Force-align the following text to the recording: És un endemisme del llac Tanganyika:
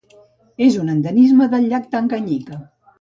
És 0.67 0.77
un 0.83 0.89
endemisme 0.95 1.49
del 1.53 1.67
llac 1.75 1.89
Tanganyika: 1.93 2.59